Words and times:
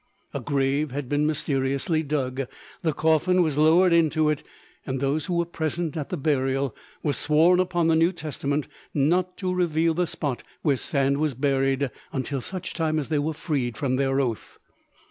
A 0.33 0.39
grave 0.39 0.89
had 0.89 1.07
been 1.09 1.27
mysteriously 1.27 2.01
dug; 2.01 2.47
the 2.81 2.91
coffin 2.91 3.43
was 3.43 3.59
lowered 3.59 3.93
into 3.93 4.31
it, 4.31 4.41
and 4.83 4.99
those 4.99 5.25
who 5.25 5.35
were 5.35 5.45
present 5.45 5.95
at 5.95 6.09
the 6.09 6.17
burial 6.17 6.75
were 7.03 7.13
sworn 7.13 7.59
upon 7.59 7.85
the 7.87 7.95
New 7.95 8.11
Testament 8.11 8.67
not 8.95 9.37
to 9.37 9.53
reveal 9.53 9.93
the 9.93 10.07
spot 10.07 10.41
where 10.63 10.75
Sand 10.75 11.19
was 11.19 11.35
buried 11.35 11.91
until 12.11 12.41
such 12.41 12.73
time 12.73 12.97
as 12.97 13.09
they 13.09 13.19
were 13.19 13.35
freed 13.35 13.77
from 13.77 13.97
their 13.97 14.19
oath. 14.19 14.57